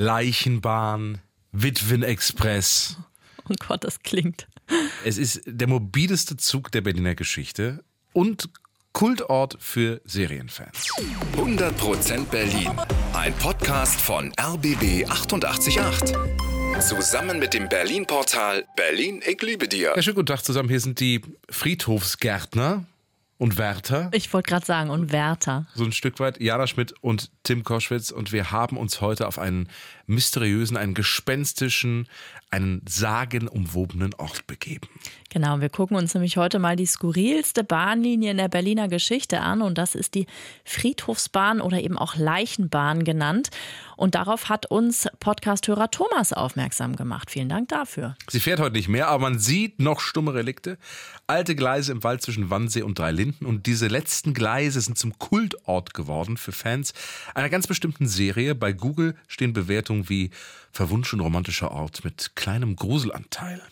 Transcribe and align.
Leichenbahn, 0.00 1.18
Witwenexpress. 1.50 2.96
Oh 3.48 3.54
Gott, 3.66 3.82
das 3.82 3.98
klingt. 4.04 4.46
Es 5.04 5.18
ist 5.18 5.42
der 5.44 5.66
mobileste 5.66 6.36
Zug 6.36 6.70
der 6.70 6.82
Berliner 6.82 7.16
Geschichte 7.16 7.82
und 8.12 8.48
Kultort 8.92 9.56
für 9.58 10.00
Serienfans. 10.04 10.86
100% 11.36 12.26
Berlin. 12.26 12.70
Ein 13.12 13.34
Podcast 13.38 14.00
von 14.00 14.32
RBB 14.40 15.04
888. 15.08 16.16
Zusammen 16.80 17.40
mit 17.40 17.54
dem 17.54 17.68
Berlin-Portal 17.68 18.66
Berlin, 18.76 19.20
ich 19.26 19.42
liebe 19.42 19.66
dir. 19.66 19.94
Ja, 19.96 20.02
schönen 20.02 20.14
guten 20.14 20.26
Tag 20.26 20.44
zusammen. 20.44 20.68
Hier 20.68 20.78
sind 20.78 21.00
die 21.00 21.22
Friedhofsgärtner 21.50 22.84
und 23.38 23.56
Wärter. 23.56 24.10
Ich 24.12 24.32
wollte 24.32 24.50
gerade 24.50 24.66
sagen, 24.66 24.90
und 24.90 25.12
Wärter. 25.12 25.66
So 25.74 25.84
ein 25.84 25.92
Stück 25.92 26.18
weit 26.18 26.40
Jana 26.40 26.66
Schmidt 26.66 26.92
und 27.00 27.30
Tim 27.44 27.62
Koschwitz. 27.62 28.10
Und 28.10 28.32
wir 28.32 28.50
haben 28.50 28.76
uns 28.76 29.00
heute 29.00 29.28
auf 29.28 29.38
einen 29.38 29.68
mysteriösen, 30.06 30.76
einen 30.76 30.94
gespenstischen, 30.94 32.08
einen 32.50 32.82
sagenumwobenen 32.88 34.12
Ort 34.14 34.46
begeben. 34.48 34.88
Genau, 35.38 35.60
wir 35.60 35.68
gucken 35.68 35.96
uns 35.96 36.14
nämlich 36.14 36.36
heute 36.36 36.58
mal 36.58 36.74
die 36.74 36.84
skurrilste 36.84 37.62
Bahnlinie 37.62 38.32
in 38.32 38.38
der 38.38 38.48
Berliner 38.48 38.88
Geschichte 38.88 39.38
an. 39.38 39.62
Und 39.62 39.78
das 39.78 39.94
ist 39.94 40.16
die 40.16 40.26
Friedhofsbahn 40.64 41.60
oder 41.60 41.80
eben 41.80 41.96
auch 41.96 42.16
Leichenbahn 42.16 43.04
genannt. 43.04 43.50
Und 43.96 44.16
darauf 44.16 44.48
hat 44.48 44.66
uns 44.66 45.06
Podcasthörer 45.20 45.92
Thomas 45.92 46.32
aufmerksam 46.32 46.96
gemacht. 46.96 47.30
Vielen 47.30 47.48
Dank 47.48 47.68
dafür. 47.68 48.16
Sie 48.28 48.40
fährt 48.40 48.58
heute 48.58 48.74
nicht 48.74 48.88
mehr, 48.88 49.06
aber 49.06 49.22
man 49.22 49.38
sieht 49.38 49.78
noch 49.78 50.00
stumme 50.00 50.34
Relikte. 50.34 50.76
Alte 51.28 51.54
Gleise 51.54 51.92
im 51.92 52.02
Wald 52.02 52.20
zwischen 52.20 52.50
Wannsee 52.50 52.82
und 52.82 52.98
Dreilinden. 52.98 53.46
Und 53.46 53.66
diese 53.66 53.86
letzten 53.86 54.34
Gleise 54.34 54.80
sind 54.80 54.98
zum 54.98 55.20
Kultort 55.20 55.94
geworden 55.94 56.36
für 56.36 56.50
Fans 56.50 56.94
einer 57.36 57.48
ganz 57.48 57.68
bestimmten 57.68 58.08
Serie. 58.08 58.56
Bei 58.56 58.72
Google 58.72 59.14
stehen 59.28 59.52
Bewertungen 59.52 60.08
wie 60.08 60.30
verwunschen 60.72 61.20
romantischer 61.20 61.70
Ort 61.70 62.02
mit 62.02 62.32
kleinem 62.34 62.74
Gruselanteil. 62.74 63.62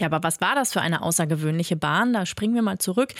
Ja, 0.00 0.06
aber 0.06 0.22
was 0.22 0.40
war 0.40 0.54
das 0.54 0.72
für 0.72 0.80
eine 0.80 1.02
außergewöhnliche 1.02 1.76
Bahn? 1.76 2.12
Da 2.12 2.26
springen 2.26 2.54
wir 2.54 2.62
mal 2.62 2.78
zurück 2.78 3.14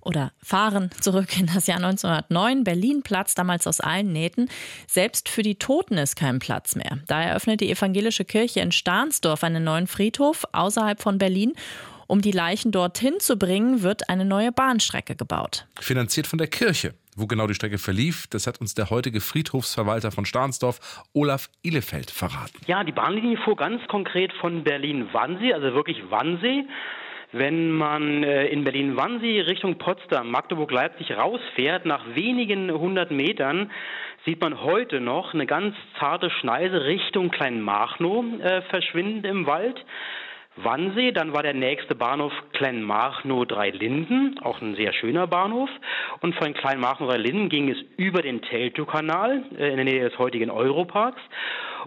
oder 0.00 0.32
fahren 0.42 0.90
zurück 1.00 1.38
in 1.38 1.46
das 1.46 1.66
Jahr 1.66 1.78
1909. 1.78 2.64
Berlin 2.64 3.02
platzt 3.02 3.38
damals 3.38 3.66
aus 3.66 3.80
allen 3.80 4.12
Nähten. 4.12 4.48
Selbst 4.86 5.28
für 5.28 5.42
die 5.42 5.56
Toten 5.56 5.98
ist 5.98 6.16
kein 6.16 6.38
Platz 6.38 6.76
mehr. 6.76 6.98
Da 7.06 7.22
eröffnet 7.22 7.60
die 7.60 7.70
evangelische 7.70 8.24
Kirche 8.24 8.60
in 8.60 8.72
Stahnsdorf 8.72 9.44
einen 9.44 9.64
neuen 9.64 9.86
Friedhof 9.86 10.44
außerhalb 10.52 11.00
von 11.00 11.18
Berlin. 11.18 11.52
Um 12.06 12.22
die 12.22 12.32
Leichen 12.32 12.72
dorthin 12.72 13.20
zu 13.20 13.36
bringen, 13.36 13.82
wird 13.82 14.08
eine 14.08 14.24
neue 14.24 14.50
Bahnstrecke 14.50 15.14
gebaut. 15.14 15.66
Finanziert 15.78 16.26
von 16.26 16.38
der 16.38 16.48
Kirche. 16.48 16.94
Wo 17.20 17.26
genau 17.26 17.48
die 17.48 17.54
Strecke 17.54 17.78
verlief, 17.78 18.28
das 18.28 18.46
hat 18.46 18.60
uns 18.60 18.74
der 18.74 18.90
heutige 18.90 19.20
Friedhofsverwalter 19.20 20.12
von 20.12 20.24
Stahnsdorf, 20.24 21.02
Olaf 21.12 21.48
Ihlefeld, 21.62 22.12
verraten. 22.12 22.60
Ja, 22.68 22.84
die 22.84 22.92
Bahnlinie 22.92 23.36
fuhr 23.38 23.56
ganz 23.56 23.84
konkret 23.88 24.32
von 24.34 24.62
Berlin-Wannsee, 24.62 25.52
also 25.52 25.74
wirklich 25.74 26.00
Wannsee. 26.10 26.64
Wenn 27.32 27.72
man 27.72 28.22
äh, 28.22 28.46
in 28.46 28.62
Berlin-Wannsee 28.62 29.40
Richtung 29.40 29.78
Potsdam, 29.78 30.30
Magdeburg-Leipzig 30.30 31.10
rausfährt, 31.10 31.86
nach 31.86 32.14
wenigen 32.14 32.70
hundert 32.70 33.10
Metern, 33.10 33.72
sieht 34.24 34.40
man 34.40 34.62
heute 34.62 35.00
noch 35.00 35.34
eine 35.34 35.46
ganz 35.46 35.74
zarte 35.98 36.30
Schneise 36.30 36.84
Richtung 36.84 37.30
Kleinmachnow 37.30 38.24
äh, 38.40 38.62
verschwinden 38.62 39.24
im 39.24 39.46
Wald. 39.46 39.84
Wannsee, 40.64 41.12
dann 41.12 41.32
war 41.32 41.42
der 41.42 41.54
nächste 41.54 41.94
Bahnhof 41.94 42.32
Kleinmachnow 42.52 43.46
Dreilinden, 43.46 44.38
auch 44.42 44.60
ein 44.60 44.74
sehr 44.74 44.92
schöner 44.92 45.26
Bahnhof. 45.26 45.70
Und 46.20 46.34
von 46.34 46.54
Kleinmachnow 46.54 47.08
Dreilinden 47.08 47.48
ging 47.48 47.70
es 47.70 47.78
über 47.96 48.22
den 48.22 48.42
Teltow-Kanal 48.42 49.44
äh, 49.58 49.70
in 49.70 49.76
der 49.76 49.84
Nähe 49.84 50.08
des 50.08 50.18
heutigen 50.18 50.50
Europarks. 50.50 51.20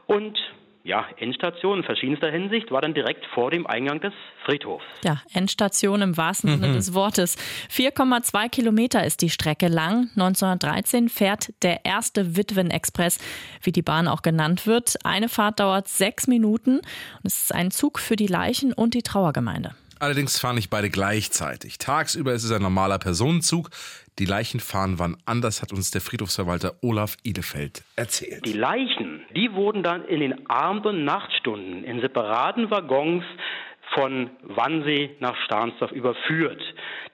Und 0.08 0.38
ja, 0.84 1.06
Endstation 1.18 1.80
in 1.80 1.84
verschiedenster 1.84 2.32
Hinsicht 2.32 2.72
war 2.72 2.82
dann 2.82 2.94
direkt 2.94 3.26
vor 3.34 3.52
dem 3.52 3.68
Eingang 3.68 4.02
des 4.02 4.14
Friedhofs. 4.46 4.84
Ja, 5.04 5.22
Endstation 5.34 6.02
im 6.02 6.18
wahrsten 6.18 6.52
Sinne 6.52 6.70
mhm. 6.70 6.74
des 6.74 6.94
Wortes. 6.94 7.38
4,2 7.70 8.50
Kilometer 8.50 9.06
ist 9.06 9.22
die 9.22 9.30
Strecke 9.30 9.68
lang. 9.68 10.10
1913 10.16 11.10
fährt 11.10 11.54
der 11.62 11.86
erste 11.86 12.36
Witwen-Express, 12.36 13.20
wie 13.62 13.72
die 13.72 13.84
Bahn 13.84 14.08
auch 14.08 14.24
genannt 14.24 14.66
wird. 14.66 14.96
Eine 15.04 15.30
Fahrt 15.30 15.60
dauert 15.60 15.88
sechs 15.88 16.28
Minuten 16.28 16.78
und 16.78 17.26
es 17.26 17.44
ist 17.44 17.54
ein 17.54 17.72
Zug 17.72 18.00
für 18.00 18.16
die 18.16 18.28
Leichen 18.28 18.74
und 18.74 18.94
die 18.94 19.04
Trauergemeinde. 19.04 19.76
Allerdings 20.02 20.40
fahren 20.40 20.56
nicht 20.56 20.72
beide 20.72 20.90
gleichzeitig. 20.90 21.78
Tagsüber 21.78 22.34
ist 22.34 22.44
es 22.44 22.52
ein 22.52 22.64
normaler 22.64 22.98
Personenzug. 22.98 23.70
Die 24.18 24.26
Leichen 24.26 24.60
fahren 24.60 24.98
wann 24.98 25.18
anders, 25.26 25.62
hat 25.62 25.74
uns 25.74 25.92
der 25.92 26.02
Friedhofsverwalter 26.02 26.76
Olaf 26.82 27.18
Idefeld 27.22 27.84
erzählt. 27.96 28.44
Die 28.46 28.54
Leichen, 28.54 29.11
die 29.36 29.54
wurden 29.54 29.84
dann 29.84 30.06
in 30.06 30.20
den 30.20 30.50
Abend- 30.50 30.86
und 30.86 31.04
Nachtstunden 31.04 31.84
in 31.84 32.02
separaten 32.02 32.70
Waggons 32.70 33.24
von 33.94 34.30
Wannsee 34.44 35.16
nach 35.20 35.36
Stahnsdorf 35.46 35.92
überführt. 35.92 36.62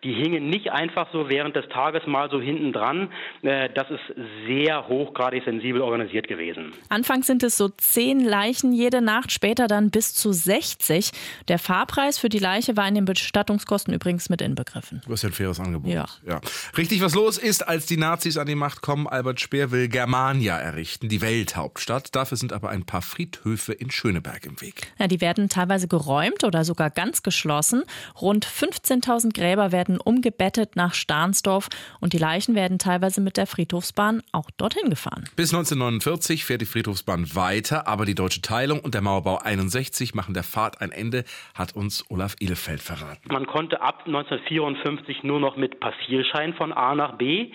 Die 0.04 0.14
hingen 0.14 0.50
nicht 0.50 0.72
einfach 0.72 1.08
so 1.12 1.28
während 1.28 1.56
des 1.56 1.68
Tages 1.70 2.06
mal 2.06 2.30
so 2.30 2.40
hinten 2.40 2.72
dran. 2.72 3.12
Äh, 3.42 3.70
das 3.74 3.90
ist 3.90 4.02
sehr 4.48 4.88
hochgradig 4.88 5.44
sensibel 5.44 5.82
organisiert 5.82 6.28
gewesen. 6.28 6.72
Anfangs 6.90 7.26
sind 7.26 7.42
es 7.42 7.58
so 7.58 7.70
zehn 7.70 8.20
Leichen 8.20 8.74
jede 8.74 9.02
Nacht, 9.02 9.32
später 9.32 9.68
dann 9.68 9.90
bis 9.90 10.14
zu 10.14 10.32
60. 10.32 11.12
Der 11.48 11.58
Fahrpreis 11.58 12.20
für 12.20 12.30
die 12.30 12.40
Leiche 12.40 12.78
war 12.78 12.88
in 12.88 12.96
den 12.96 13.06
Bestattungskosten 13.06 13.94
übrigens 13.94 14.30
mit 14.30 14.42
inbegriffen. 14.42 15.02
Du 15.06 15.12
hast 15.12 15.24
ja 15.24 15.30
ein 15.30 15.34
faires 15.34 15.60
Angebot. 15.60 15.92
Ja. 15.92 16.06
ja. 16.28 16.42
Richtig, 16.78 17.02
was 17.02 17.16
los 17.16 17.38
ist, 17.38 17.68
als 17.68 17.88
die 17.88 17.98
Nazis 17.98 18.38
an 18.38 18.48
die 18.48 18.56
Macht 18.56 18.82
kommen. 18.82 19.08
Albert 19.08 19.40
Speer 19.42 19.72
will 19.72 19.88
Germania 19.88 20.58
errichten, 20.58 21.10
die 21.10 21.22
Welthauptstadt. 21.22 22.16
Dafür 22.16 22.38
sind 22.38 22.54
aber 22.54 22.70
ein 22.70 22.86
paar 22.86 23.02
Friedhöfe 23.02 23.74
in 23.74 23.90
Schöneberg 23.90 24.46
im 24.46 24.62
Weg. 24.62 24.92
Ja, 25.00 25.08
die 25.08 25.22
werden 25.22 25.50
teilweise 25.50 25.88
geräumt 25.88 26.44
oder 26.44 26.64
sogar 26.64 26.90
ganz 26.90 27.24
geschlossen. 27.24 27.84
Rund 28.22 28.46
15.000 28.46 29.34
Gräber 29.34 29.72
werden 29.72 29.87
werden 29.88 30.00
umgebettet 30.00 30.76
nach 30.76 30.94
Stahnsdorf 30.94 31.70
und 32.00 32.14
die 32.14 32.18
Leichen 32.18 32.56
werden 32.56 32.80
teilweise 32.80 33.22
mit 33.22 33.38
der 33.38 33.48
Friedhofsbahn 33.48 34.22
auch 34.32 34.50
dorthin 34.58 34.90
gefahren. 34.90 35.26
Bis 35.36 35.54
1949 35.54 36.46
fährt 36.46 36.62
die 36.62 36.66
Friedhofsbahn 36.66 37.36
weiter, 37.36 37.88
aber 37.88 38.06
die 38.06 38.16
deutsche 38.16 38.42
Teilung 38.42 38.80
und 38.82 38.94
der 38.94 39.02
Mauerbau 39.02 39.38
61 39.38 40.14
machen 40.14 40.34
der 40.34 40.44
Fahrt 40.44 40.82
ein 40.82 40.92
Ende, 40.92 41.24
hat 41.56 41.76
uns 41.76 42.06
Olaf 42.10 42.36
Ehlefeld 42.40 42.82
verraten. 42.82 43.22
Man 43.32 43.46
konnte 43.46 43.82
ab 43.82 44.04
1954 44.06 45.24
nur 45.24 45.40
noch 45.40 45.56
mit 45.56 45.80
Passierschein 45.80 46.54
von 46.54 46.74
A 46.74 46.96
nach 46.96 47.18
B 47.18 47.52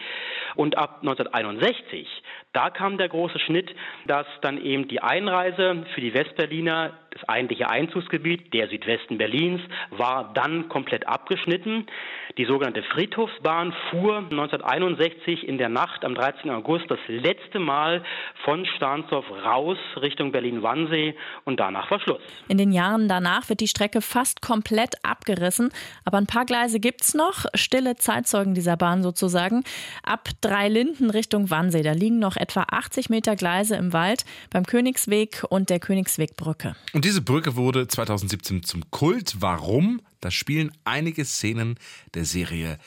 und 0.56 0.78
ab 0.78 0.98
1961 1.02 2.06
da 2.52 2.68
kam 2.68 2.98
der 2.98 3.08
große 3.08 3.38
Schnitt, 3.38 3.74
dass 4.06 4.26
dann 4.42 4.62
eben 4.62 4.86
die 4.86 5.00
Einreise 5.00 5.86
für 5.94 6.00
die 6.02 6.12
Westberliner, 6.12 6.92
eigentliche 7.28 7.68
Einzugsgebiet, 7.68 8.52
der 8.52 8.68
Südwesten 8.68 9.18
Berlins, 9.18 9.60
war 9.90 10.32
dann 10.34 10.68
komplett 10.68 11.06
abgeschnitten. 11.06 11.86
Die 12.38 12.46
sogenannte 12.46 12.82
Friedhofsbahn 12.82 13.74
fuhr 13.90 14.18
1961 14.18 15.46
in 15.46 15.58
der 15.58 15.68
Nacht 15.68 16.04
am 16.04 16.14
13. 16.14 16.50
August 16.50 16.86
das 16.88 16.98
letzte 17.08 17.58
Mal 17.58 18.02
von 18.44 18.64
Stahnsdorf 18.64 19.26
raus 19.44 19.76
Richtung 20.00 20.32
Berlin-Wannsee 20.32 21.14
und 21.44 21.60
danach 21.60 21.90
war 21.90 22.00
Schluss. 22.00 22.22
In 22.48 22.58
den 22.58 22.72
Jahren 22.72 23.08
danach 23.08 23.48
wird 23.48 23.60
die 23.60 23.68
Strecke 23.68 24.00
fast 24.00 24.40
komplett 24.40 24.94
abgerissen, 25.02 25.70
aber 26.04 26.18
ein 26.18 26.26
paar 26.26 26.46
Gleise 26.46 26.80
gibt 26.80 27.02
es 27.02 27.14
noch, 27.14 27.44
stille 27.54 27.96
Zeitzeugen 27.96 28.54
dieser 28.54 28.76
Bahn 28.76 29.02
sozusagen. 29.02 29.64
Ab 30.02 30.28
Dreilinden 30.40 31.10
Richtung 31.10 31.50
Wannsee, 31.50 31.82
da 31.82 31.92
liegen 31.92 32.18
noch 32.18 32.36
etwa 32.36 32.64
80 32.70 33.10
Meter 33.10 33.36
Gleise 33.36 33.76
im 33.76 33.92
Wald 33.92 34.24
beim 34.50 34.64
Königsweg 34.64 35.44
und 35.48 35.68
der 35.70 35.80
Königswegbrücke. 35.80 36.74
Und 36.94 37.04
diese 37.12 37.20
Brücke 37.20 37.56
wurde 37.56 37.86
2017 37.86 38.62
zum 38.62 38.90
Kult. 38.90 39.36
Warum? 39.40 40.00
Da 40.20 40.30
spielen 40.30 40.72
einige 40.84 41.26
Szenen 41.26 41.78
der 42.14 42.24
Serie 42.24 42.78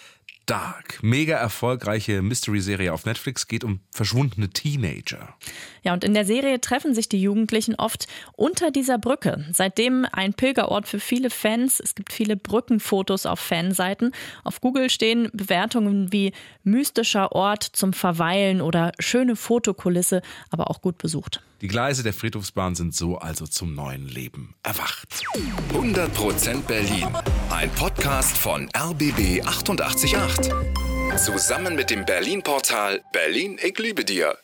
Dark. 0.48 1.04
Mega 1.04 1.38
erfolgreiche 1.38 2.24
Mystery-Serie 2.24 2.92
auf 2.92 3.06
Netflix 3.06 3.48
geht 3.48 3.64
um 3.64 3.82
verschwundene 3.92 4.50
Teenager. 4.50 5.36
Ja, 5.84 5.94
und 5.94 6.04
in 6.04 6.16
der 6.16 6.26
Serie 6.26 6.60
treffen 6.60 6.96
sich 6.96 7.08
die 7.08 7.22
Jugendlichen 7.22 7.76
oft 7.76 8.08
unter 8.34 8.72
dieser 8.72 8.98
Brücke. 8.98 9.46
Seitdem 9.54 10.08
ein 10.12 10.34
Pilgerort 10.34 10.88
für 10.88 11.00
viele 11.00 11.30
Fans. 11.30 11.80
Es 11.80 11.94
gibt 11.94 12.12
viele 12.12 12.36
Brückenfotos 12.36 13.28
auf 13.28 13.40
Fanseiten. 13.40 14.12
Auf 14.44 14.60
Google 14.60 14.90
stehen 14.90 15.30
Bewertungen 15.34 16.12
wie 16.12 16.34
mystischer 16.64 17.32
Ort 17.34 17.62
zum 17.62 17.94
Verweilen 17.94 18.62
oder 18.62 18.92
schöne 18.98 19.36
Fotokulisse, 19.36 20.24
aber 20.50 20.72
auch 20.72 20.82
gut 20.82 20.98
besucht. 20.98 21.44
Die 21.62 21.68
Gleise 21.68 22.04
der 22.04 22.14
Friedhofsbahn 22.14 22.76
sind 22.76 22.94
so 22.94 23.18
also 23.18 23.48
zum 23.48 23.76
neuen 23.76 24.10
Leben 24.10 24.56
erwacht. 24.62 25.24
100% 25.72 26.62
Berlin. 26.64 27.08
Ein 27.50 27.70
Podcast 27.72 28.38
von 28.38 28.70
RBB 28.76 29.42
888. 29.46 30.52
Zusammen 31.18 31.76
mit 31.76 31.90
dem 31.90 32.06
Berlin-Portal 32.06 33.02
Berlin, 33.14 33.58
ich 33.64 33.78
liebe 33.80 34.04
dir. 34.04 34.38